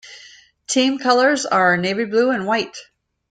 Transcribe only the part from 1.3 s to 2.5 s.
are Navy Blue and